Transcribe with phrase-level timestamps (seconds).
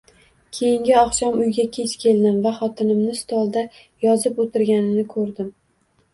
[0.59, 3.65] Keyingi oqshom uyga kech keldim va xotinimni stolda
[4.09, 5.55] yozib o‘tirganini ko‘rdim